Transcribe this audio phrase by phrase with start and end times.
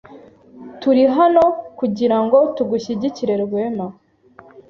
[0.81, 1.43] Turi hano
[1.79, 3.87] kugirango tugushyigikire, Rwema.